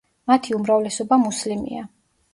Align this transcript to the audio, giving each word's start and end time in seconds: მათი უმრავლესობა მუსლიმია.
მათი 0.29 0.55
უმრავლესობა 0.59 1.19
მუსლიმია. 1.27 1.87